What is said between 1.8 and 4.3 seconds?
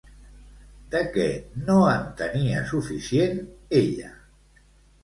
en tenia suficient, ella?